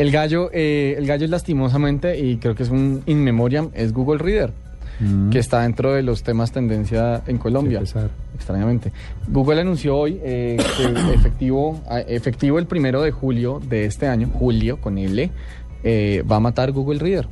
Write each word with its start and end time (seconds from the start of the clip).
El 0.00 0.10
gallo, 0.10 0.50
eh, 0.52 0.94
el 0.96 1.06
gallo 1.06 1.26
lastimosamente, 1.28 2.18
y 2.18 2.36
creo 2.38 2.54
que 2.54 2.62
es 2.62 2.70
un 2.70 3.02
in 3.06 3.22
memoriam, 3.22 3.70
es 3.74 3.92
Google 3.92 4.18
Reader, 4.18 4.52
que 5.30 5.38
está 5.38 5.62
dentro 5.62 5.92
de 5.94 6.02
los 6.02 6.22
temas 6.22 6.52
tendencia 6.52 7.22
en 7.26 7.38
Colombia. 7.38 7.78
Extrañamente. 8.34 8.92
Google 9.28 9.60
anunció 9.60 9.96
hoy 9.96 10.18
eh, 10.22 10.56
que 10.76 11.14
efectivo, 11.14 11.80
a- 11.88 12.00
efectivo 12.00 12.58
el 12.58 12.66
primero 12.66 13.00
de 13.02 13.10
julio 13.10 13.60
de 13.66 13.84
este 13.86 14.06
año, 14.08 14.28
julio 14.32 14.78
con 14.80 14.98
L, 14.98 15.30
eh, 15.84 16.22
va 16.30 16.36
a 16.36 16.40
matar 16.40 16.72
Google 16.72 16.98
Reader. 16.98 17.28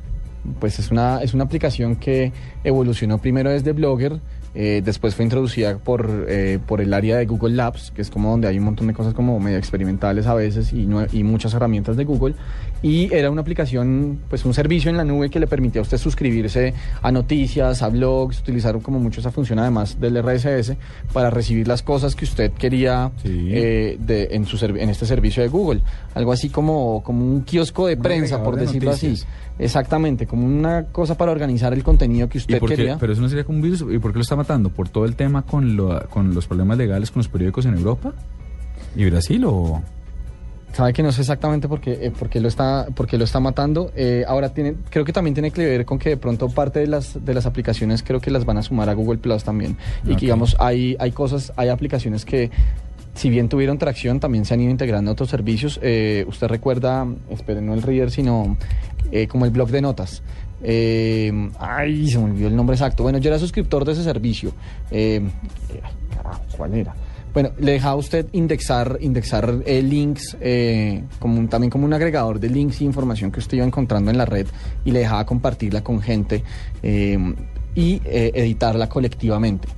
Pues 0.61 0.79
es 0.79 0.91
una, 0.91 1.21
es 1.23 1.35
una 1.35 1.45
aplicación 1.45 1.97
que 1.97 2.33
evolucionó 2.65 3.19
primero 3.19 3.51
desde 3.51 3.73
Blogger, 3.73 4.21
eh, 4.55 4.83
después 4.85 5.15
fue 5.15 5.25
introducida 5.25 5.79
por, 5.79 6.27
eh, 6.29 6.59
por 6.67 6.81
el 6.81 6.93
área 6.95 7.17
de 7.19 7.27
Google 7.27 7.55
Labs, 7.55 7.91
que 7.93 8.03
es 8.03 8.11
como 8.11 8.31
donde 8.31 8.49
hay 8.49 8.59
un 8.59 8.65
montón 8.65 8.87
de 8.87 8.95
cosas 8.95 9.15
como 9.15 9.39
medio 9.41 9.59
experimentales 9.59 10.27
a 10.27 10.35
veces 10.35 10.73
y, 10.73 10.89
y 11.13 11.25
muchas 11.25 11.55
herramientas 11.55 11.97
de 11.97 12.05
Google. 12.05 12.35
Y 12.81 13.13
era 13.13 13.31
una 13.31 13.41
aplicación, 13.41 14.21
pues 14.29 14.45
un 14.45 14.55
servicio 14.55 14.89
en 14.91 14.97
la 14.97 15.05
nube 15.05 15.31
que 15.31 15.41
le 15.41 15.49
permitía 15.49 15.81
a 15.81 15.83
usted 15.83 15.99
suscribirse 15.99 16.75
a 17.03 17.11
noticias, 17.11 17.83
a 17.83 17.89
blogs, 17.89 18.39
utilizar 18.41 18.79
como 18.81 19.01
mucho 19.01 19.21
esa 19.21 19.33
función 19.33 19.59
además 19.59 19.99
del 20.01 20.23
RSS 20.23 20.77
para 21.13 21.29
recibir 21.31 21.67
las 21.67 21.83
cosas 21.83 22.15
que 22.15 22.25
usted 22.25 22.53
quería 22.53 23.11
Sí. 23.23 23.49
eh, 23.51 23.97
de, 24.01 24.29
en, 24.31 24.47
su 24.47 24.65
en 24.65 24.89
este 24.91 25.07
servicio 25.07 25.43
de 25.43 25.49
Google. 25.49 25.81
Algo 26.15 26.33
así 26.33 26.49
como, 26.51 27.03
como 27.03 27.25
un 27.25 27.43
kiosco 27.43 27.87
de 27.89 27.97
prensa, 27.97 28.43
por 28.43 28.55
de 28.57 28.63
decirlo 28.63 28.91
así. 28.93 29.15
Exactamente, 29.59 30.27
como 30.27 30.47
una 30.47 30.85
cosa 30.85 31.17
para 31.17 31.33
organizar 31.33 31.73
el 31.73 31.83
contenido 31.83 32.29
que 32.29 32.39
¿Y 32.39 32.41
usted 32.43 32.59
por 32.61 32.69
qué? 32.69 32.77
quería. 32.77 32.97
Pero 32.99 33.13
eso 33.13 33.21
no 33.23 33.29
sería 33.29 33.43
como 33.45 33.57
un 33.59 33.63
virus. 33.63 33.85
¿Y 33.93 33.99
por 33.99 34.13
qué 34.13 34.19
lo 34.19 34.23
está 34.23 34.37
matando? 34.39 34.71
¿Por 34.71 34.89
todo 34.89 35.05
el 35.05 35.15
tema 35.15 35.43
con, 35.43 35.77
lo- 35.77 36.09
con 36.09 36.35
los 36.35 36.47
problemas 36.47 36.79
legales 36.79 37.11
con 37.11 37.21
los 37.21 37.29
periódicos 37.29 37.67
en 37.67 37.75
Europa? 37.75 38.13
¿Y 38.97 39.05
Brasil 39.11 39.45
o...? 39.45 39.83
Sabe 40.73 40.93
que 40.93 41.03
no 41.03 41.11
sé 41.13 41.23
exactamente 41.23 41.67
por 41.67 41.81
qué, 41.81 41.93
eh, 42.07 42.11
por 42.11 42.29
qué 42.29 42.41
lo 42.41 42.47
está, 42.49 42.87
por 42.95 43.07
qué 43.07 43.17
lo 43.17 43.25
está 43.25 43.41
matando. 43.41 43.91
Eh, 43.97 44.25
ahora 44.29 44.51
tiene, 44.51 44.75
creo 44.91 45.05
que 45.05 45.13
también 45.15 45.33
tiene 45.35 45.51
que 45.51 45.65
ver 45.65 45.85
con 45.87 45.99
que 45.99 46.11
de 46.11 46.17
pronto 46.19 46.49
parte 46.51 46.79
de 46.81 46.87
las, 46.87 47.25
de 47.25 47.33
las 47.35 47.47
aplicaciones 47.47 48.03
creo 48.03 48.21
que 48.21 48.31
las 48.31 48.45
van 48.45 48.59
a 48.59 48.63
sumar 48.63 48.89
a 48.91 48.93
Google 48.93 49.17
Plus 49.19 49.45
también. 49.45 49.77
Y 50.05 50.11
Ok. 50.13 50.19
que 50.19 50.27
digamos, 50.27 50.57
hay, 50.61 50.95
hay 51.01 51.11
cosas, 51.13 51.53
hay 51.57 51.71
aplicaciones 51.71 52.25
que 52.27 52.51
si 53.15 53.31
bien 53.31 53.49
tuvieron 53.49 53.79
tracción, 53.79 54.21
también 54.21 54.45
se 54.45 54.55
han 54.55 54.61
ido 54.61 54.71
integrando 54.71 55.11
otros 55.11 55.31
servicios. 55.31 55.81
Eh, 55.83 56.25
usted 56.29 56.47
recuerda, 56.49 57.07
espere, 57.31 57.63
no 57.63 57.73
el 57.75 57.83
reader, 57.83 58.11
sino 58.11 58.57
eh, 59.11 59.27
como 59.27 59.47
el 59.47 59.51
blog 59.51 59.71
de 59.71 59.81
notas. 59.81 60.23
Eh, 60.63 61.51
ay, 61.59 62.09
se 62.09 62.19
me 62.19 62.25
olvidó 62.25 62.49
el 62.49 62.57
nombre 62.57 62.75
exacto. 62.75 63.03
Bueno, 63.03 63.19
yo 63.19 63.29
era 63.31 63.39
suscriptor 63.39 63.85
de 63.85 63.93
ese 63.93 64.03
servicio. 64.05 64.53
Eh, 64.91 65.23
carajo, 66.17 66.43
¿cuál 66.57 66.75
era? 66.75 66.95
Bueno, 67.35 67.51
le 67.59 67.73
dejaba 67.73 67.95
usted 67.97 68.27
indexar, 68.33 68.99
indexar 69.01 69.63
eh, 69.67 69.83
links, 69.83 70.37
eh, 70.41 71.05
como 71.21 71.39
un- 71.39 71.49
también 71.49 71.71
como 71.71 71.85
un 71.85 71.93
agregador 71.93 72.41
de 72.41 72.49
links 72.49 72.81
y 72.81 72.85
información 72.85 73.31
que 73.31 73.39
usted 73.39 73.59
iba 73.59 73.67
encontrando 73.67 74.11
en 74.11 74.19
la 74.19 74.25
red 74.25 74.47
y 74.85 74.91
le 74.91 75.01
dejaba 75.01 75.25
compartirla 75.27 75.85
con 75.85 76.01
gente 76.01 76.43
eh, 76.83 77.19
y 77.75 78.01
eh, 78.07 78.33
editarla 78.35 78.89
colectivamente. 78.89 79.69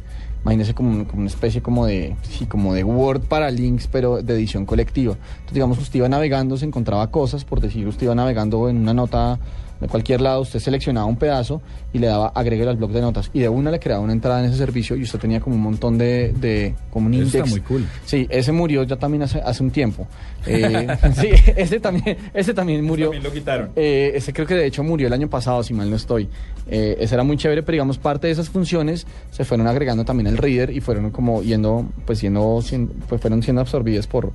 Imagínese 0.43 0.73
como, 0.73 1.07
como 1.07 1.21
una 1.21 1.29
especie 1.29 1.61
como 1.61 1.85
de, 1.85 2.17
sí, 2.23 2.47
como 2.47 2.73
de 2.73 2.83
Word 2.83 3.23
para 3.23 3.51
links, 3.51 3.89
pero 3.89 4.23
de 4.23 4.33
edición 4.33 4.65
colectiva. 4.65 5.13
Entonces, 5.15 5.53
digamos, 5.53 5.77
usted 5.79 5.99
iba 5.99 6.09
navegando, 6.09 6.57
se 6.57 6.65
encontraba 6.65 7.11
cosas, 7.11 7.45
por 7.45 7.61
decir, 7.61 7.87
usted 7.87 8.05
iba 8.05 8.15
navegando 8.15 8.71
en 8.71 8.79
una 8.79 8.95
nota 8.95 9.39
de 9.81 9.89
cualquier 9.89 10.21
lado, 10.21 10.43
usted 10.43 10.59
seleccionaba 10.61 11.07
un 11.07 11.17
pedazo 11.17 11.63
y 11.93 11.99
le 11.99 12.07
daba 12.07 12.29
agregue 12.35 12.69
al 12.69 12.77
blog 12.77 12.91
de 12.93 13.01
notas. 13.01 13.31
Y 13.33 13.41
de 13.41 13.49
una 13.49 13.71
le 13.71 13.79
creaba 13.81 14.03
una 14.03 14.13
entrada 14.13 14.41
en 14.41 14.47
ese 14.51 14.59
servicio 14.59 14.95
y 14.97 15.03
usted 15.03 15.19
tenía 15.19 15.41
como 15.41 15.57
un 15.57 15.63
montón 15.63 15.97
de, 15.97 16.33
de 16.39 16.75
como 16.91 17.07
un 17.07 17.15
Eso 17.15 17.39
está 17.39 17.45
muy 17.47 17.61
cool. 17.63 17.87
Sí, 18.05 18.27
ese 18.31 18.53
murió 18.53 18.83
ya 18.83 18.97
también 18.97 19.23
hace, 19.23 19.41
hace 19.41 19.63
un 19.63 19.71
tiempo. 19.71 20.07
Eh, 20.47 20.87
sí, 21.19 21.29
ese 21.57 21.81
también, 21.81 22.17
ese 22.35 22.53
también 22.55 22.85
murió. 22.85 23.07
también 23.07 23.23
lo 23.25 23.33
quitaron. 23.33 23.71
Eh, 23.77 24.13
ese 24.15 24.33
creo 24.33 24.47
que 24.47 24.55
de 24.55 24.67
hecho 24.67 24.83
murió 24.83 25.07
el 25.07 25.13
año 25.13 25.29
pasado, 25.31 25.63
si 25.63 25.73
mal 25.73 25.89
no 25.89 25.97
estoy. 25.97 26.29
Eh, 26.69 26.97
ese 27.01 27.15
era 27.15 27.25
muy 27.25 27.37
chévere, 27.37 27.63
pero 27.63 27.73
digamos 27.75 27.97
parte 27.99 28.27
de 28.27 28.33
esas 28.35 28.49
funciones 28.51 29.07
se 29.31 29.45
fueron 29.45 29.67
agregando 29.67 30.05
también 30.05 30.27
al 30.29 30.37
reader 30.37 30.71
y 30.71 30.81
fueron 30.81 31.11
como 31.11 31.43
yendo, 31.43 31.87
pues 32.05 32.21
yendo, 32.21 32.61
sien- 32.63 32.91
pues 33.09 33.21
fueron 33.21 33.43
siendo 33.43 33.61
absorbidas 33.63 34.07
por, 34.07 34.31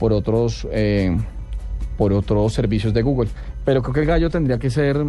por 0.00 0.12
otros, 0.12 0.66
eh, 0.72 1.16
por 1.96 2.12
otros 2.12 2.52
servicios 2.52 2.92
de 2.94 3.02
Google. 3.02 3.30
Pero 3.64 3.82
creo 3.82 3.94
que 3.94 4.00
el 4.00 4.06
gallo 4.06 4.30
tendría 4.30 4.58
que 4.58 4.70
ser, 4.70 5.04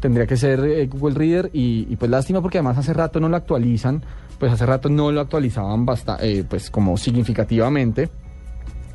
tendría 0.00 0.26
que 0.26 0.36
ser 0.36 0.60
eh, 0.64 0.86
Google 0.86 1.14
Reader 1.14 1.50
y, 1.52 1.94
pues 1.96 2.10
lástima 2.10 2.40
porque 2.40 2.58
además 2.58 2.78
hace 2.78 2.92
rato 2.92 3.20
no 3.20 3.28
lo 3.28 3.36
actualizan, 3.36 4.02
pues 4.38 4.52
hace 4.52 4.66
rato 4.66 4.88
no 4.88 5.12
lo 5.12 5.20
actualizaban 5.20 5.86
bastante, 5.86 6.44
pues 6.44 6.70
como 6.70 6.96
significativamente. 6.96 8.08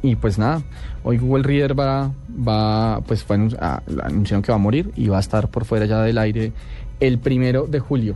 Y 0.04 0.16
pues 0.16 0.38
nada, 0.38 0.62
hoy 1.04 1.18
Google 1.18 1.44
Reader 1.44 1.80
va, 1.80 2.12
va 2.30 3.02
pues 3.02 3.24
fue 3.24 3.38
que 3.48 3.56
va 3.56 4.56
a 4.56 4.58
morir 4.58 4.92
y 4.96 5.08
va 5.08 5.18
a 5.18 5.22
estar 5.22 5.50
por 5.50 5.66
fuera 5.66 5.86
ya 5.86 6.02
del 6.02 6.20
aire 6.20 6.54
el 7.00 7.20
primero 7.20 7.68
de 7.68 7.80
julio. 7.80 8.16